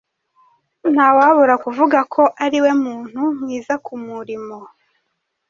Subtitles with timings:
[0.93, 4.57] Ntawabura kuvuga ko ariwe muntu mwiza kumurimo.